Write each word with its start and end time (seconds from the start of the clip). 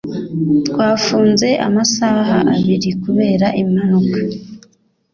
twafunzwe 0.67 1.49
amasaha 1.67 2.37
abiri 2.55 2.89
kubera 3.03 3.47
impanuka 3.61 4.19